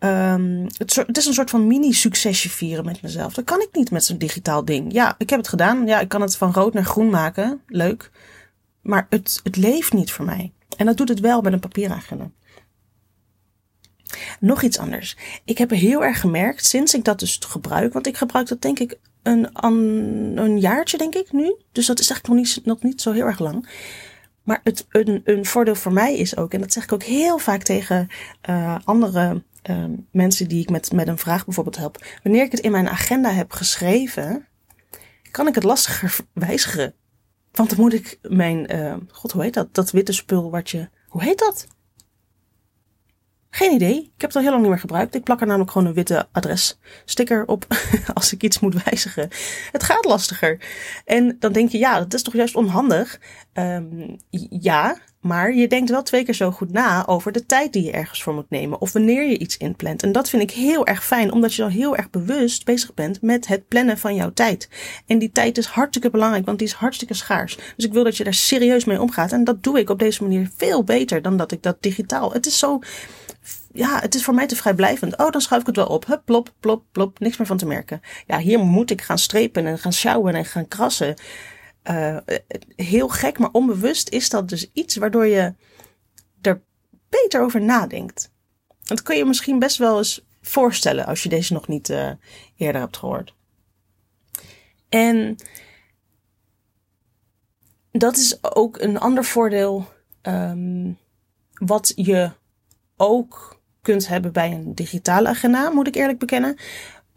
Um, 0.00 0.66
het, 0.76 1.16
is 1.18 1.26
een 1.26 1.34
soort 1.34 1.50
van 1.50 1.66
mini-succesje 1.66 2.50
vieren 2.50 2.84
met 2.84 3.02
mezelf. 3.02 3.34
Dat 3.34 3.44
kan 3.44 3.60
ik 3.60 3.68
niet 3.72 3.90
met 3.90 4.04
zo'n 4.04 4.18
digitaal 4.18 4.64
ding. 4.64 4.92
Ja, 4.92 5.14
ik 5.18 5.30
heb 5.30 5.38
het 5.38 5.48
gedaan. 5.48 5.86
Ja, 5.86 6.00
ik 6.00 6.08
kan 6.08 6.20
het 6.20 6.36
van 6.36 6.52
rood 6.52 6.74
naar 6.74 6.84
groen 6.84 7.10
maken. 7.10 7.62
Leuk. 7.66 8.10
Maar 8.82 9.06
het, 9.10 9.40
het 9.42 9.56
leeft 9.56 9.92
niet 9.92 10.12
voor 10.12 10.24
mij. 10.24 10.52
En 10.76 10.86
dat 10.86 10.96
doet 10.96 11.08
het 11.08 11.20
wel 11.20 11.40
met 11.40 11.52
een 11.52 11.60
papieragenda. 11.60 12.30
Nog 14.40 14.62
iets 14.62 14.78
anders. 14.78 15.16
Ik 15.44 15.58
heb 15.58 15.70
heel 15.70 16.04
erg 16.04 16.20
gemerkt 16.20 16.66
sinds 16.66 16.94
ik 16.94 17.04
dat 17.04 17.18
dus 17.18 17.40
gebruik. 17.46 17.92
Want 17.92 18.06
ik 18.06 18.16
gebruik 18.16 18.48
dat 18.48 18.62
denk 18.62 18.78
ik 18.78 18.98
een, 19.22 19.48
een 20.38 20.60
jaartje 20.60 20.98
denk 20.98 21.14
ik 21.14 21.32
nu. 21.32 21.56
Dus 21.72 21.86
dat 21.86 21.98
is 21.98 22.10
eigenlijk 22.10 22.40
nog 22.40 22.54
niet, 22.56 22.66
nog 22.66 22.82
niet 22.82 23.00
zo 23.00 23.12
heel 23.12 23.26
erg 23.26 23.38
lang. 23.38 23.68
Maar 24.42 24.60
het, 24.64 24.86
een, 24.90 25.20
een 25.24 25.46
voordeel 25.46 25.74
voor 25.74 25.92
mij 25.92 26.16
is 26.16 26.36
ook, 26.36 26.54
en 26.54 26.60
dat 26.60 26.72
zeg 26.72 26.82
ik 26.82 26.92
ook 26.92 27.02
heel 27.02 27.38
vaak 27.38 27.62
tegen 27.62 28.08
uh, 28.50 28.76
andere 28.84 29.42
uh, 29.70 29.84
mensen 30.12 30.48
die 30.48 30.62
ik 30.62 30.70
met, 30.70 30.92
met 30.92 31.08
een 31.08 31.18
vraag 31.18 31.44
bijvoorbeeld 31.44 31.76
help. 31.76 32.04
Wanneer 32.22 32.44
ik 32.44 32.50
het 32.50 32.60
in 32.60 32.70
mijn 32.70 32.88
agenda 32.88 33.30
heb 33.30 33.52
geschreven, 33.52 34.46
kan 35.30 35.46
ik 35.46 35.54
het 35.54 35.64
lastiger 35.64 36.16
wijzigen. 36.32 36.94
Want 37.52 37.70
dan 37.70 37.80
moet 37.80 37.92
ik 37.92 38.18
mijn, 38.22 38.74
uh, 38.74 38.96
god 39.10 39.32
hoe 39.32 39.42
heet 39.42 39.54
dat? 39.54 39.74
Dat 39.74 39.90
witte 39.90 40.12
spul 40.12 40.50
wat 40.50 40.70
je, 40.70 40.88
hoe 41.08 41.22
heet 41.22 41.38
dat? 41.38 41.66
Geen 43.50 43.72
idee. 43.72 43.96
Ik 43.96 44.20
heb 44.20 44.30
het 44.30 44.36
al 44.36 44.42
heel 44.42 44.50
lang 44.50 44.62
niet 44.62 44.70
meer 44.70 44.80
gebruikt. 44.80 45.14
Ik 45.14 45.24
plak 45.24 45.40
er 45.40 45.46
namelijk 45.46 45.70
gewoon 45.70 45.86
een 45.86 45.94
witte 45.94 46.28
adressticker 46.32 47.46
op 47.46 47.66
als 48.14 48.32
ik 48.32 48.42
iets 48.42 48.58
moet 48.58 48.82
wijzigen. 48.82 49.28
Het 49.72 49.82
gaat 49.82 50.04
lastiger. 50.04 50.60
En 51.04 51.36
dan 51.38 51.52
denk 51.52 51.70
je, 51.70 51.78
ja, 51.78 51.98
dat 51.98 52.14
is 52.14 52.22
toch 52.22 52.34
juist 52.34 52.56
onhandig. 52.56 53.20
Um, 53.52 54.16
ja, 54.50 54.98
maar 55.28 55.54
je 55.54 55.68
denkt 55.68 55.90
wel 55.90 56.02
twee 56.02 56.24
keer 56.24 56.34
zo 56.34 56.50
goed 56.50 56.72
na 56.72 57.06
over 57.06 57.32
de 57.32 57.46
tijd 57.46 57.72
die 57.72 57.84
je 57.84 57.90
ergens 57.90 58.22
voor 58.22 58.34
moet 58.34 58.50
nemen. 58.50 58.80
Of 58.80 58.92
wanneer 58.92 59.28
je 59.28 59.38
iets 59.38 59.56
inplant. 59.56 60.02
En 60.02 60.12
dat 60.12 60.28
vind 60.28 60.42
ik 60.42 60.50
heel 60.50 60.86
erg 60.86 61.04
fijn, 61.04 61.32
omdat 61.32 61.54
je 61.54 61.62
al 61.62 61.68
heel 61.68 61.96
erg 61.96 62.10
bewust 62.10 62.64
bezig 62.64 62.94
bent 62.94 63.22
met 63.22 63.46
het 63.46 63.68
plannen 63.68 63.98
van 63.98 64.14
jouw 64.14 64.32
tijd. 64.32 64.68
En 65.06 65.18
die 65.18 65.32
tijd 65.32 65.58
is 65.58 65.66
hartstikke 65.66 66.10
belangrijk, 66.10 66.46
want 66.46 66.58
die 66.58 66.66
is 66.66 66.72
hartstikke 66.72 67.14
schaars. 67.14 67.58
Dus 67.76 67.84
ik 67.84 67.92
wil 67.92 68.04
dat 68.04 68.16
je 68.16 68.24
daar 68.24 68.34
serieus 68.34 68.84
mee 68.84 69.00
omgaat. 69.00 69.32
En 69.32 69.44
dat 69.44 69.62
doe 69.62 69.78
ik 69.78 69.90
op 69.90 69.98
deze 69.98 70.22
manier 70.22 70.50
veel 70.56 70.84
beter 70.84 71.22
dan 71.22 71.36
dat 71.36 71.52
ik 71.52 71.62
dat 71.62 71.82
digitaal. 71.82 72.32
Het 72.32 72.46
is 72.46 72.58
zo 72.58 72.80
ja, 73.72 74.00
het 74.00 74.14
is 74.14 74.24
voor 74.24 74.34
mij 74.34 74.46
te 74.46 74.56
vrijblijvend. 74.56 75.16
Oh, 75.16 75.30
dan 75.30 75.40
schuif 75.40 75.60
ik 75.60 75.66
het 75.66 75.76
wel 75.76 75.86
op. 75.86 76.06
Hup, 76.06 76.22
plop, 76.24 76.52
plop, 76.60 76.84
plop. 76.92 77.18
Niks 77.18 77.36
meer 77.36 77.46
van 77.46 77.56
te 77.56 77.66
merken. 77.66 78.00
Ja, 78.26 78.38
hier 78.38 78.58
moet 78.58 78.90
ik 78.90 79.02
gaan 79.02 79.18
strepen 79.18 79.66
en 79.66 79.78
gaan 79.78 79.92
sjouwen 79.92 80.34
en 80.34 80.44
gaan 80.44 80.68
krassen. 80.68 81.14
Uh, 81.90 82.16
heel 82.76 83.08
gek, 83.08 83.38
maar 83.38 83.50
onbewust 83.52 84.08
is 84.08 84.28
dat 84.28 84.48
dus 84.48 84.70
iets 84.72 84.96
waardoor 84.96 85.26
je 85.26 85.54
er 86.40 86.62
beter 87.08 87.42
over 87.42 87.60
nadenkt. 87.60 88.32
Dat 88.82 89.02
kun 89.02 89.16
je 89.16 89.24
misschien 89.24 89.58
best 89.58 89.76
wel 89.76 89.98
eens 89.98 90.26
voorstellen 90.40 91.06
als 91.06 91.22
je 91.22 91.28
deze 91.28 91.52
nog 91.52 91.68
niet 91.68 91.88
uh, 91.88 92.10
eerder 92.56 92.80
hebt 92.80 92.96
gehoord. 92.96 93.34
En 94.88 95.36
dat 97.90 98.16
is 98.16 98.38
ook 98.42 98.80
een 98.80 98.98
ander 98.98 99.24
voordeel 99.24 99.86
um, 100.22 100.98
wat 101.52 101.92
je 101.96 102.30
ook 102.96 103.60
kunt 103.82 104.08
hebben 104.08 104.32
bij 104.32 104.52
een 104.52 104.74
digitale 104.74 105.28
agenda, 105.28 105.70
moet 105.70 105.86
ik 105.86 105.94
eerlijk 105.94 106.18
bekennen. 106.18 106.56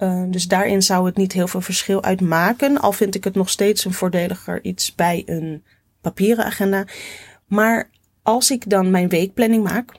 Uh, 0.04 0.24
dus 0.28 0.48
daarin 0.48 0.82
zou 0.82 1.06
het 1.06 1.18
niet 1.18 1.32
heel 1.32 1.48
veel 1.48 1.62
verschil 1.62 2.04
uitmaken. 2.04 2.80
Al 2.80 2.92
vind 2.92 3.16
ik 3.16 3.24
het 3.24 3.36
nog 3.36 3.50
steeds 3.50 3.86
een 3.86 3.94
voordeliger 3.94 4.64
iets 4.64 4.96
bij 4.96 5.24
een 5.26 5.64
papieren 6.02 6.46
agenda. 6.46 6.86
Maar 7.46 7.90
als 8.24 8.52
ik 8.52 8.70
dan 8.70 8.92
mijn 8.92 9.10
weekplanning 9.10 9.64
maak 9.64 9.92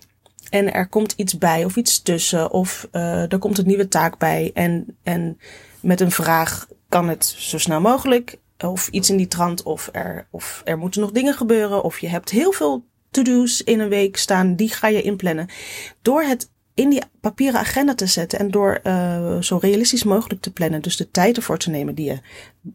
en 0.50 0.72
er 0.72 0.88
komt 0.88 1.12
iets 1.16 1.38
bij 1.38 1.64
of 1.64 1.76
iets 1.76 2.02
tussen 2.02 2.50
of 2.50 2.88
uh, 2.92 3.32
er 3.32 3.38
komt 3.38 3.58
een 3.58 3.66
nieuwe 3.66 3.88
taak 3.88 4.18
bij 4.18 4.50
en, 4.54 4.96
en 5.02 5.38
met 5.80 6.00
een 6.00 6.10
vraag 6.10 6.66
kan 6.88 7.08
het 7.08 7.24
zo 7.24 7.58
snel 7.58 7.80
mogelijk 7.80 8.38
of 8.58 8.88
iets 8.88 9.10
in 9.10 9.16
die 9.16 9.28
trant 9.28 9.62
of 9.62 9.88
er, 9.92 10.26
of 10.30 10.62
er 10.64 10.78
moeten 10.78 11.00
nog 11.00 11.10
dingen 11.10 11.34
gebeuren 11.34 11.84
of 11.84 11.98
je 11.98 12.08
hebt 12.08 12.30
heel 12.30 12.52
veel 12.52 12.84
to-do's 13.10 13.60
in 13.60 13.80
een 13.80 13.88
week 13.88 14.16
staan, 14.16 14.54
die 14.54 14.68
ga 14.68 14.88
je 14.88 15.02
inplannen. 15.02 15.48
Door 16.02 16.22
het 16.22 16.50
in 16.74 16.90
die 16.90 17.02
papieren 17.20 17.60
agenda 17.60 17.94
te 17.94 18.06
zetten 18.06 18.38
en 18.38 18.50
door 18.50 18.80
uh, 18.82 19.40
zo 19.40 19.56
realistisch 19.56 20.04
mogelijk 20.04 20.40
te 20.40 20.52
plannen, 20.52 20.82
dus 20.82 20.96
de 20.96 21.10
tijd 21.10 21.36
ervoor 21.36 21.58
te 21.58 21.70
nemen 21.70 21.94
die 21.94 22.06
je 22.06 22.20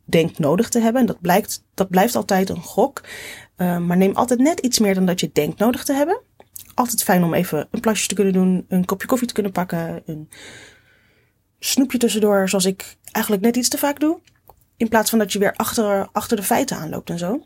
denkt 0.05 0.39
nodig 0.39 0.69
te 0.69 0.79
hebben. 0.79 1.01
En 1.01 1.07
dat, 1.07 1.21
blijkt, 1.21 1.63
dat 1.73 1.89
blijft 1.89 2.15
altijd 2.15 2.49
een 2.49 2.61
gok. 2.61 3.01
Uh, 3.57 3.77
maar 3.77 3.97
neem 3.97 4.15
altijd 4.15 4.39
net 4.39 4.59
iets 4.59 4.79
meer 4.79 4.93
dan 4.93 5.05
dat 5.05 5.19
je 5.19 5.29
denkt 5.33 5.59
nodig 5.59 5.83
te 5.83 5.93
hebben. 5.93 6.21
Altijd 6.73 7.03
fijn 7.03 7.23
om 7.23 7.33
even 7.33 7.67
een 7.71 7.79
plasje 7.79 8.07
te 8.07 8.15
kunnen 8.15 8.33
doen, 8.33 8.65
een 8.67 8.85
kopje 8.85 9.07
koffie 9.07 9.27
te 9.27 9.33
kunnen 9.33 9.51
pakken, 9.51 10.01
een 10.05 10.29
snoepje 11.59 11.97
tussendoor, 11.97 12.49
zoals 12.49 12.65
ik 12.65 12.97
eigenlijk 13.11 13.45
net 13.45 13.55
iets 13.55 13.69
te 13.69 13.77
vaak 13.77 13.99
doe. 13.99 14.19
In 14.77 14.87
plaats 14.87 15.09
van 15.09 15.19
dat 15.19 15.33
je 15.33 15.39
weer 15.39 15.53
achter, 15.55 16.09
achter 16.11 16.37
de 16.37 16.43
feiten 16.43 16.77
aanloopt 16.77 17.09
en 17.09 17.17
zo. 17.17 17.43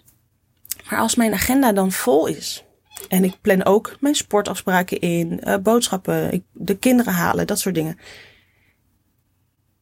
Maar 0.89 0.99
als 0.99 1.15
mijn 1.15 1.33
agenda 1.33 1.71
dan 1.71 1.91
vol 1.91 2.27
is, 2.27 2.65
en 3.07 3.23
ik 3.23 3.41
plan 3.41 3.63
ook 3.63 3.97
mijn 3.99 4.15
sportafspraken 4.15 4.99
in, 4.99 5.41
uh, 5.43 5.57
boodschappen, 5.57 6.31
ik, 6.31 6.43
de 6.51 6.77
kinderen 6.77 7.13
halen, 7.13 7.47
dat 7.47 7.59
soort 7.59 7.75
dingen. 7.75 7.97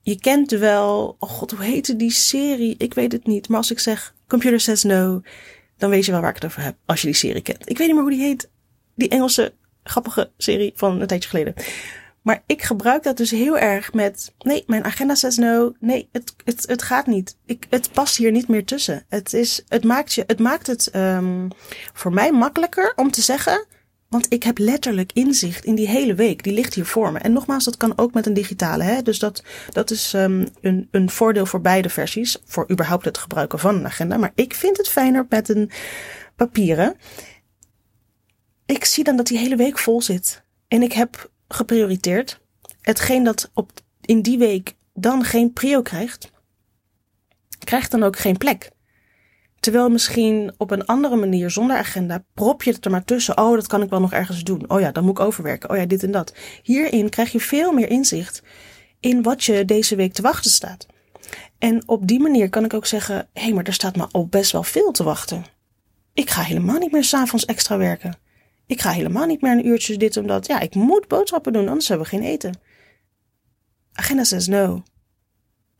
Je 0.01 0.19
kent 0.19 0.51
wel, 0.51 1.15
oh 1.19 1.29
god, 1.29 1.51
hoe 1.51 1.63
heette 1.63 1.95
die 1.95 2.11
serie? 2.11 2.75
Ik 2.77 2.93
weet 2.93 3.11
het 3.11 3.25
niet. 3.25 3.47
Maar 3.49 3.57
als 3.57 3.71
ik 3.71 3.79
zeg 3.79 4.13
Computer 4.27 4.59
Says 4.59 4.83
No, 4.83 5.21
dan 5.77 5.89
weet 5.89 6.05
je 6.05 6.11
wel 6.11 6.21
waar 6.21 6.29
ik 6.29 6.35
het 6.35 6.45
over 6.45 6.61
heb. 6.61 6.75
Als 6.85 7.01
je 7.01 7.07
die 7.07 7.15
serie 7.15 7.41
kent. 7.41 7.69
Ik 7.69 7.77
weet 7.77 7.87
niet 7.87 7.95
meer 7.95 8.05
hoe 8.05 8.15
die 8.15 8.21
heet. 8.21 8.49
Die 8.95 9.09
Engelse 9.09 9.53
grappige 9.83 10.31
serie 10.37 10.71
van 10.75 11.01
een 11.01 11.07
tijdje 11.07 11.29
geleden. 11.29 11.53
Maar 12.21 12.43
ik 12.45 12.61
gebruik 12.61 13.03
dat 13.03 13.17
dus 13.17 13.31
heel 13.31 13.57
erg 13.57 13.93
met, 13.93 14.33
nee, 14.39 14.63
mijn 14.67 14.83
agenda 14.83 15.15
says 15.15 15.37
no. 15.37 15.73
Nee, 15.79 16.09
het, 16.11 16.35
het, 16.43 16.63
het 16.67 16.81
gaat 16.81 17.07
niet. 17.07 17.37
Ik, 17.45 17.65
het 17.69 17.91
past 17.91 18.17
hier 18.17 18.31
niet 18.31 18.47
meer 18.47 18.65
tussen. 18.65 19.05
Het, 19.09 19.33
is, 19.33 19.63
het 19.67 19.83
maakt, 19.83 20.13
je, 20.13 20.23
het, 20.27 20.39
maakt 20.39 20.67
het 20.67 20.95
um, 20.95 21.47
voor 21.93 22.13
mij 22.13 22.31
makkelijker 22.31 22.93
om 22.95 23.11
te 23.11 23.21
zeggen, 23.21 23.65
want 24.09 24.25
ik 24.33 24.43
heb 24.43 24.57
letterlijk 24.57 25.11
inzicht 25.13 25.65
in 25.65 25.75
die 25.75 25.87
hele 25.87 26.15
week. 26.15 26.43
Die 26.43 26.53
ligt 26.53 26.73
hier 26.73 26.85
voor 26.85 27.11
me. 27.11 27.19
En 27.19 27.33
nogmaals, 27.33 27.63
dat 27.63 27.77
kan 27.77 27.97
ook 27.97 28.13
met 28.13 28.25
een 28.25 28.33
digitale. 28.33 28.83
Hè? 28.83 29.01
Dus 29.01 29.19
dat, 29.19 29.43
dat 29.71 29.91
is 29.91 30.13
um, 30.13 30.47
een, 30.61 30.87
een 30.91 31.09
voordeel 31.09 31.45
voor 31.45 31.61
beide 31.61 31.89
versies. 31.89 32.37
Voor 32.45 32.71
überhaupt 32.71 33.05
het 33.05 33.17
gebruiken 33.17 33.59
van 33.59 33.75
een 33.75 33.85
agenda. 33.85 34.17
Maar 34.17 34.31
ik 34.35 34.53
vind 34.53 34.77
het 34.77 34.89
fijner 34.89 35.25
met 35.29 35.49
een 35.49 35.71
papieren. 36.35 36.95
Ik 38.65 38.85
zie 38.85 39.03
dan 39.03 39.15
dat 39.15 39.27
die 39.27 39.37
hele 39.37 39.55
week 39.55 39.77
vol 39.77 40.01
zit. 40.01 40.43
En 40.67 40.81
ik 40.81 40.93
heb 40.93 41.29
geprioriteerd. 41.49 42.39
Hetgeen 42.81 43.23
dat 43.23 43.51
op, 43.53 43.71
in 44.01 44.21
die 44.21 44.37
week 44.37 44.75
dan 44.93 45.23
geen 45.23 45.53
prio 45.53 45.81
krijgt, 45.81 46.31
krijgt 47.63 47.91
dan 47.91 48.03
ook 48.03 48.17
geen 48.17 48.37
plek. 48.37 48.71
Terwijl 49.59 49.89
misschien 49.89 50.53
op 50.57 50.71
een 50.71 50.85
andere 50.85 51.15
manier 51.15 51.49
zonder 51.49 51.77
agenda 51.77 52.23
prop 52.33 52.63
je 52.63 52.71
het 52.71 52.85
er 52.85 52.91
maar 52.91 53.05
tussen. 53.05 53.37
Oh, 53.37 53.53
dat 53.53 53.67
kan 53.67 53.81
ik 53.81 53.89
wel 53.89 53.99
nog 53.99 54.13
ergens 54.13 54.43
doen. 54.43 54.69
Oh 54.69 54.79
ja, 54.79 54.91
dan 54.91 55.03
moet 55.03 55.19
ik 55.19 55.25
overwerken. 55.25 55.69
Oh 55.69 55.77
ja, 55.77 55.85
dit 55.85 56.03
en 56.03 56.11
dat. 56.11 56.33
Hierin 56.63 57.09
krijg 57.09 57.31
je 57.31 57.39
veel 57.39 57.71
meer 57.71 57.89
inzicht 57.89 58.43
in 58.99 59.21
wat 59.21 59.43
je 59.43 59.65
deze 59.65 59.95
week 59.95 60.13
te 60.13 60.21
wachten 60.21 60.51
staat. 60.51 60.87
En 61.57 61.87
op 61.87 62.07
die 62.07 62.19
manier 62.19 62.49
kan 62.49 62.65
ik 62.65 62.73
ook 62.73 62.85
zeggen: 62.85 63.15
hé, 63.33 63.41
hey, 63.41 63.53
maar 63.53 63.63
er 63.63 63.73
staat 63.73 63.95
me 63.95 64.07
al 64.11 64.27
best 64.27 64.51
wel 64.51 64.63
veel 64.63 64.91
te 64.91 65.03
wachten. 65.03 65.45
Ik 66.13 66.29
ga 66.29 66.41
helemaal 66.41 66.77
niet 66.77 66.91
meer 66.91 67.03
s'avonds 67.03 67.45
extra 67.45 67.77
werken. 67.77 68.17
Ik 68.69 68.81
ga 68.81 68.91
helemaal 68.91 69.25
niet 69.25 69.41
meer 69.41 69.51
een 69.51 69.67
uurtje 69.67 69.97
dit 69.97 70.17
omdat 70.17 70.47
ja, 70.47 70.59
ik 70.59 70.75
moet 70.75 71.07
boodschappen 71.07 71.53
doen, 71.53 71.67
anders 71.67 71.87
hebben 71.87 72.07
we 72.09 72.15
geen 72.15 72.25
eten. 72.25 72.59
Agenda 73.93 74.23
says 74.23 74.47
no. 74.47 74.83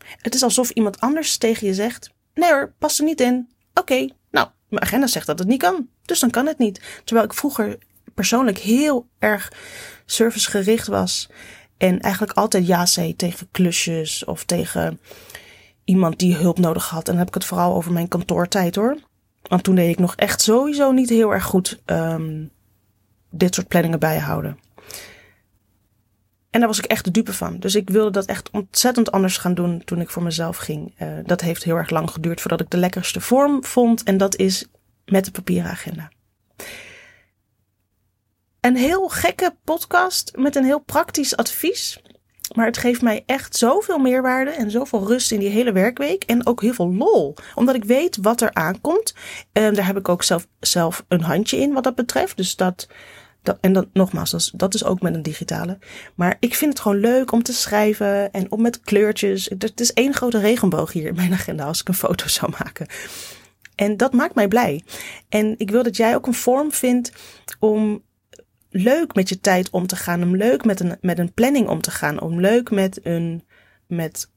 Het 0.06 0.36
is 0.36 0.44
alsof 0.44 0.70
iemand 0.70 1.00
anders 1.00 1.38
tegen 1.38 1.68
je 1.68 1.74
zegt: 1.74 2.10
Nee 2.34 2.52
hoor, 2.52 2.74
past 2.80 3.00
er 3.00 3.06
niet 3.06 3.22
in. 3.22 3.50
Oké, 3.74 4.08
nou, 4.32 4.48
mijn 4.70 4.82
agenda 4.82 5.08
zegt 5.08 5.26
dat 5.26 5.40
het 5.40 5.48
niet 5.48 5.62
kan, 5.62 5.90
dus 6.06 6.20
dan 6.20 6.30
kan 6.30 6.46
het 6.46 6.58
niet. 6.58 7.02
Terwijl 7.04 7.28
ik 7.28 7.34
vroeger 7.34 7.78
persoonlijk 8.14 8.58
heel 8.58 9.08
erg 9.20 9.52
servicegericht 10.06 10.88
was 10.88 11.30
en 11.78 12.00
eigenlijk 12.00 12.34
altijd 12.34 12.68
ja 12.68 12.86
zei 12.86 13.16
tegen 13.16 13.48
klusjes 13.52 14.26
of 14.26 14.44
tegen 14.44 15.00
iemand 15.84 16.20
die 16.20 16.36
hulp 16.36 16.60
nodig 16.60 16.90
had. 16.90 17.00
En 17.00 17.12
dan 17.12 17.18
heb 17.18 17.28
ik 17.28 17.34
het 17.34 17.46
vooral 17.46 17.76
over 17.76 17.92
mijn 17.92 18.08
kantoortijd 18.08 18.76
hoor. 18.76 18.98
Want 19.42 19.64
toen 19.64 19.76
deed 19.76 19.90
ik 19.90 20.00
nog 20.00 20.16
echt 20.16 20.42
sowieso 20.42 20.92
niet 20.92 21.10
heel 21.10 21.34
erg 21.34 21.44
goed 21.44 21.82
um, 21.86 22.52
dit 23.30 23.56
soort 23.56 23.68
planningen 23.68 24.00
bijhouden. 24.00 24.60
En 26.50 26.60
daar 26.60 26.68
was 26.68 26.78
ik 26.78 26.86
echt 26.86 27.06
de 27.06 27.12
dupe 27.12 27.34
van. 27.34 27.60
Dus 27.60 27.76
ik 27.76 27.90
wilde 27.90 28.12
dat 28.12 28.26
echt 28.26 28.50
ontzettend 28.50 29.12
anders 29.12 29.38
gaan 29.38 29.54
doen 29.54 29.84
toen 29.84 30.02
ik 30.02 30.10
voor 30.10 30.24
mezelf 30.24 30.58
ging. 30.58 30.94
Uh, 31.02 31.08
dat 31.26 31.42
heeft 31.42 31.64
heel 31.64 31.76
erg 31.76 31.90
lang 31.90 32.12
geduurd 32.12 32.42
voordat 32.42 32.62
ik 32.62 32.70
de 32.70 32.78
lekkerste 32.78 33.22
vorm 33.22 33.64
vond. 33.64 34.04
En 34.04 34.18
dat 34.18 34.36
is 34.36 34.66
met 35.06 35.26
de 35.26 35.32
papieren 35.32 35.72
agenda. 35.72 36.12
Een 38.60 38.76
heel 38.76 39.10
gekke 39.10 39.56
podcast 39.64 40.32
met 40.36 40.56
een 40.56 40.66
heel 40.66 40.80
praktisch 40.80 41.36
advies. 41.36 42.02
Maar 42.56 42.66
het 42.66 42.78
geeft 42.78 43.02
mij 43.02 43.24
echt 43.26 43.56
zoveel 43.56 43.98
meerwaarde 43.98 44.52
en 44.52 44.72
zoveel 44.72 45.08
rust 45.08 45.32
in 45.32 45.40
die 45.40 45.50
hele 45.50 45.72
werkweek. 45.72 46.24
En 46.24 46.46
ook 46.46 46.62
heel 46.62 46.74
veel 46.74 46.94
lol. 46.94 47.36
Omdat 47.56 47.76
ik 47.76 47.84
weet 47.84 48.18
wat 48.22 48.42
er 48.42 48.54
aankomt. 48.54 49.14
En 49.52 49.74
daar 49.74 49.86
heb 49.86 49.98
ik 49.98 50.10
ook 50.10 50.24
zelf, 50.24 50.48
zelf 50.60 51.06
een 51.08 51.22
handje 51.22 51.58
in 51.58 51.74
wat 51.74 51.84
dat 51.84 51.96
betreft. 51.96 52.38
Dus 52.38 52.56
dat, 52.56 52.88
dat 53.42 53.58
en 53.62 53.74
dan 53.74 53.90
nogmaals, 53.94 54.32
dat 54.32 54.40
is, 54.40 54.52
dat 54.56 54.74
is 54.74 54.84
ook 54.84 55.02
met 55.02 55.16
een 55.16 55.24
digitale. 55.24 55.78
Maar 56.16 56.38
ik 56.40 56.56
vind 56.56 56.74
het 56.74 56.82
gewoon 56.82 57.00
leuk 57.00 57.32
om 57.32 57.44
te 57.44 57.54
schrijven 57.54 58.32
en 58.32 58.52
om 58.52 58.62
met 58.62 58.82
kleurtjes. 58.82 59.52
Het 59.58 59.80
is 59.80 59.94
één 59.94 60.14
grote 60.14 60.40
regenboog 60.40 60.92
hier 60.92 61.08
in 61.08 61.16
mijn 61.16 61.34
agenda 61.34 61.66
als 61.66 61.82
ik 61.82 61.88
een 61.88 61.94
foto 61.94 62.28
zou 62.38 62.52
maken. 62.60 62.88
En 63.76 63.98
dat 63.98 64.14
maakt 64.14 64.36
mij 64.36 64.48
blij. 64.48 64.84
En 65.30 65.56
ik 65.58 65.72
wil 65.72 65.84
dat 65.84 65.98
jij 65.98 66.16
ook 66.16 66.28
een 66.28 66.34
vorm 66.34 66.72
vindt 66.72 67.12
om 67.60 68.04
leuk 68.70 69.16
met 69.16 69.30
je 69.30 69.40
tijd 69.40 69.70
om 69.70 69.88
te 69.88 69.96
gaan. 69.96 70.24
Om 70.24 70.36
leuk 70.36 70.66
met 70.66 70.80
een, 70.80 70.98
met 71.02 71.20
een 71.20 71.34
planning 71.34 71.68
om 71.68 71.82
te 71.82 71.92
gaan. 71.92 72.22
Om 72.22 72.40
leuk 72.40 72.72
met 72.72 73.00
een, 73.04 73.44
met, 73.88 74.30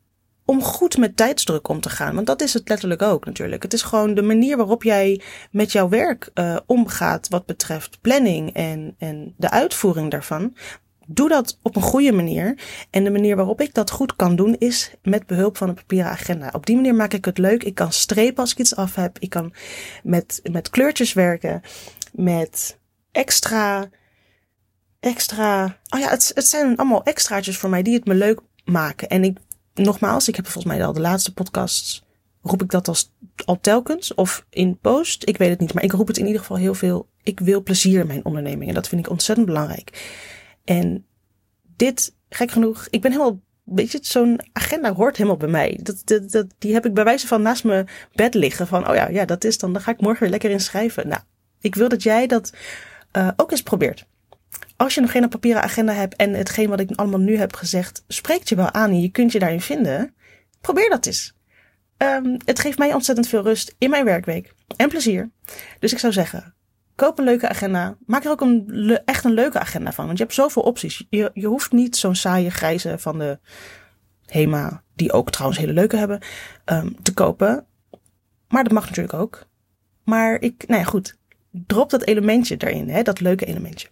om 0.45 0.63
goed 0.63 0.97
met 0.97 1.17
tijdsdruk 1.17 1.69
om 1.69 1.81
te 1.81 1.91
gaan. 1.91 2.15
Want 2.15 2.27
dat 2.27 2.43
is 2.43 2.55
het 2.55 2.69
letterlijk 2.69 3.03
ook 3.03 3.25
natuurlijk. 3.25 3.63
Het 3.63 3.73
is 3.73 3.83
gewoon 3.83 4.15
de 4.15 4.23
manier 4.23 4.57
waarop 4.57 4.83
jij 4.83 5.21
met 5.51 5.73
jouw 5.73 5.89
werk 5.89 6.31
uh, 6.35 6.57
omgaat 6.67 7.29
wat 7.29 7.47
betreft 7.47 8.01
planning 8.01 8.53
en, 8.53 8.95
en 8.99 9.35
de 9.37 9.51
uitvoering 9.51 10.11
daarvan. 10.11 10.57
Doe 11.07 11.29
dat 11.29 11.59
op 11.63 11.77
een 11.77 11.83
goede 11.83 12.13
manier. 12.13 12.59
En 12.91 13.05
de 13.05 13.11
manier 13.11 13.37
waarop 13.37 13.61
ik 13.61 13.75
dat 13.75 13.91
goed 13.91 14.17
kan 14.17 14.37
doen 14.37 14.57
is 14.59 14.95
met 15.03 15.27
behulp 15.27 15.57
van 15.57 15.69
een 15.69 15.75
papieren 15.75 16.11
agenda. 16.11 16.51
Op 16.53 16.67
die 16.67 16.77
manier 16.77 16.95
maak 16.95 17.13
ik 17.13 17.25
het 17.25 17.39
leuk. 17.39 17.65
Ik 17.65 17.75
kan 17.75 17.93
strepen 17.93 18.37
als 18.37 18.53
ik 18.53 18.59
iets 18.59 18.77
af 18.77 18.95
heb. 18.95 19.19
Ik 19.19 19.31
kan 19.31 19.53
met, 20.03 20.41
met 20.51 20.71
kleurtjes 20.71 21.13
werken. 21.13 21.63
Met 22.13 22.79
extra 23.13 23.89
extra. 25.03 25.79
Oh 25.89 26.01
ja, 26.01 26.09
het, 26.09 26.31
het 26.35 26.47
zijn 26.47 26.77
allemaal 26.77 27.03
extraatjes 27.03 27.59
voor 27.59 27.71
mij 27.71 27.83
die 27.83 27.95
het 27.95 28.05
me 28.05 28.15
leuk 28.15 28.41
maken. 28.65 29.09
En 29.09 29.25
ik, 29.25 29.39
nogmaals, 29.75 30.29
ik 30.29 30.37
heb 30.37 30.45
volgens 30.45 30.75
mij 30.75 30.87
al 30.87 30.93
de 30.93 31.01
laatste 31.01 31.35
podcasts. 31.35 32.03
Roep 32.43 32.63
ik 32.63 32.71
dat 32.71 32.89
als, 32.89 33.13
al 33.45 33.61
telkens 33.61 34.15
of 34.15 34.47
in 34.51 34.79
post? 34.79 35.29
Ik 35.29 35.37
weet 35.37 35.51
het 35.51 35.61
niet, 35.61 35.75
maar 35.75 35.83
ik 35.83 35.93
roep 35.93 36.07
het 36.07 36.19
in 36.19 36.27
ieder 36.27 36.41
geval 36.41 36.57
heel 36.57 36.75
veel. 36.75 37.09
Ik 37.23 37.41
wil 37.41 37.63
plezier 37.63 38.01
in 38.01 38.07
mijn 38.07 38.25
onderneming 38.25 38.69
en 38.69 38.75
dat 38.75 38.89
vind 38.89 39.05
ik 39.05 39.11
ontzettend 39.11 39.47
belangrijk. 39.47 40.11
En 40.65 41.07
dit, 41.77 42.15
gek 42.29 42.51
genoeg, 42.51 42.87
ik 42.91 43.01
ben 43.01 43.11
helemaal 43.11 43.41
weet 43.65 43.93
je, 43.93 43.99
zo'n 44.03 44.41
agenda 44.53 44.95
hoort 44.95 45.17
helemaal 45.17 45.39
bij 45.39 45.49
mij. 45.49 45.79
Dat, 45.83 46.03
dat, 46.05 46.31
dat, 46.31 46.47
die 46.59 46.73
heb 46.73 46.87
ik 46.87 46.95
bij 46.95 47.05
wijze 47.05 47.27
van 47.27 47.43
naast 47.43 47.65
mijn 47.65 47.89
bed 48.15 48.35
liggen. 48.35 48.67
Van, 48.67 48.89
oh 48.89 48.95
ja, 48.95 49.09
ja, 49.09 49.25
dat 49.25 49.45
is 49.45 49.59
dan, 49.59 49.73
dan 49.73 49.83
ga 49.83 49.91
ik 49.91 50.01
morgen 50.01 50.21
weer 50.21 50.31
lekker 50.31 50.51
in 50.51 50.61
schrijven. 50.61 51.09
Nou, 51.09 51.23
ik 51.61 51.75
wil 51.75 51.89
dat 51.89 52.03
jij 52.03 52.27
dat 52.27 52.53
uh, 53.17 53.29
ook 53.37 53.51
eens 53.51 53.63
probeert 53.63 54.07
als 54.83 54.95
je 54.95 55.01
nog 55.01 55.11
geen 55.11 55.29
papieren 55.29 55.63
agenda 55.63 55.93
hebt 55.93 56.17
en 56.17 56.33
hetgeen 56.33 56.69
wat 56.69 56.81
ik 56.81 56.91
allemaal 56.91 57.21
nu 57.21 57.37
heb 57.37 57.55
gezegd, 57.55 58.05
spreekt 58.09 58.49
je 58.49 58.55
wel 58.55 58.73
aan 58.73 58.91
en 58.91 59.01
je 59.01 59.09
kunt 59.09 59.33
je 59.33 59.39
daarin 59.39 59.61
vinden, 59.61 60.15
probeer 60.61 60.89
dat 60.91 61.07
eens. 61.07 61.35
Um, 61.99 62.37
het 62.45 62.61
geeft 62.61 62.79
mij 62.79 62.95
ontzettend 62.95 63.29
veel 63.29 63.43
rust 63.43 63.75
in 63.79 63.91
mijn 63.91 64.05
werkweek 64.05 64.55
en 64.77 64.89
plezier. 64.89 65.31
Dus 65.79 65.93
ik 65.93 65.99
zou 65.99 66.13
zeggen, 66.13 66.55
koop 66.95 67.19
een 67.19 67.25
leuke 67.25 67.49
agenda. 67.49 67.97
Maak 68.07 68.25
er 68.25 68.31
ook 68.31 68.41
een, 68.41 69.01
echt 69.05 69.25
een 69.25 69.33
leuke 69.33 69.59
agenda 69.59 69.93
van. 69.93 70.07
Want 70.07 70.19
je 70.19 70.25
hebt 70.25 70.37
zoveel 70.37 70.63
opties. 70.63 71.07
Je, 71.11 71.31
je 71.35 71.47
hoeft 71.47 71.73
niet 71.73 71.97
zo'n 71.97 72.15
saaie 72.15 72.51
grijze 72.51 72.99
van 72.99 73.19
de 73.19 73.39
HEMA, 74.27 74.83
die 74.95 75.13
ook 75.13 75.31
trouwens 75.31 75.61
hele 75.61 75.73
leuke 75.73 75.97
hebben, 75.97 76.21
um, 76.65 77.03
te 77.03 77.15
kopen. 77.15 77.67
Maar 78.49 78.63
dat 78.63 78.73
mag 78.73 78.87
natuurlijk 78.89 79.15
ook. 79.15 79.47
Maar 80.05 80.41
ik, 80.41 80.65
nou 80.67 80.81
ja, 80.81 80.87
goed. 80.87 81.17
Drop 81.51 81.91
dat 81.91 82.05
elementje 82.05 82.57
erin, 82.57 82.89
hè, 82.89 83.03
dat 83.03 83.21
leuke 83.21 83.45
elementje. 83.45 83.89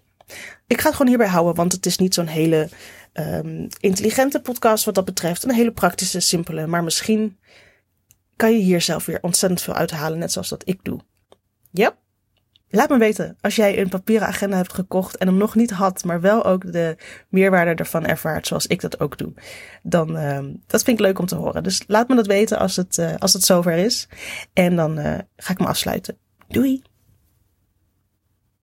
Ik 0.67 0.81
ga 0.81 0.87
het 0.87 0.93
gewoon 0.93 1.09
hierbij 1.09 1.29
houden, 1.29 1.55
want 1.55 1.73
het 1.73 1.87
is 1.87 1.99
niet 1.99 2.15
zo'n 2.15 2.27
hele 2.27 2.69
um, 3.13 3.69
intelligente 3.81 4.41
podcast 4.41 4.85
wat 4.85 4.95
dat 4.95 5.05
betreft. 5.05 5.45
Een 5.45 5.55
hele 5.55 5.73
praktische, 5.73 6.21
simpele. 6.21 6.67
Maar 6.67 6.85
misschien 6.85 7.39
kan 8.37 8.53
je 8.53 8.59
hier 8.59 8.81
zelf 8.81 9.07
weer 9.07 9.19
ontzettend 9.21 9.63
veel 9.63 9.75
uithalen, 9.75 10.19
net 10.19 10.33
zoals 10.33 10.49
dat 10.49 10.63
ik 10.65 10.79
doe. 10.83 11.01
Yep. 11.71 11.97
Laat 12.73 12.89
me 12.89 12.99
weten 12.99 13.37
als 13.41 13.57
jij 13.57 13.79
een 13.79 13.89
papieren 13.89 14.29
agenda 14.29 14.57
hebt 14.57 14.73
gekocht 14.73 15.17
en 15.17 15.27
hem 15.27 15.37
nog 15.37 15.55
niet 15.55 15.71
had, 15.71 16.05
maar 16.05 16.21
wel 16.21 16.45
ook 16.45 16.73
de 16.73 16.97
meerwaarde 17.29 17.75
ervan 17.75 18.07
ervaart, 18.07 18.47
zoals 18.47 18.67
ik 18.67 18.81
dat 18.81 19.01
ook 19.01 19.19
doe. 19.19 19.33
Dan, 19.83 20.17
uh, 20.17 20.39
dat 20.67 20.83
vind 20.83 20.99
ik 20.99 21.05
leuk 21.05 21.19
om 21.19 21.27
te 21.27 21.35
horen. 21.35 21.63
Dus 21.63 21.83
laat 21.87 22.09
me 22.09 22.15
dat 22.15 22.27
weten 22.27 22.59
als 22.59 22.77
het, 22.77 22.99
uh, 22.99 23.15
als 23.19 23.33
het 23.33 23.45
zover 23.45 23.77
is. 23.77 24.09
En 24.53 24.77
dan 24.77 24.99
uh, 24.99 25.19
ga 25.37 25.53
ik 25.53 25.59
me 25.59 25.67
afsluiten. 25.67 26.17
Doei! 26.49 26.83